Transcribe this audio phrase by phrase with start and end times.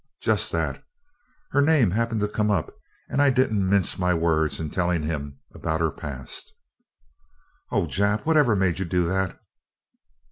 [0.19, 0.83] "Just that.
[1.51, 2.73] Her name happened to come up,
[3.07, 6.55] and I didn't mince my words in telling him about her past."
[7.69, 8.21] "Oh, Jap!
[8.25, 9.39] Whatever made you do that?"